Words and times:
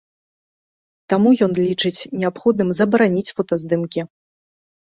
Таму 1.13 1.29
ён 1.47 1.51
лічыць 1.59 2.07
неабходным 2.21 2.73
забараніць 2.81 3.33
фотаздымкі. 3.41 4.01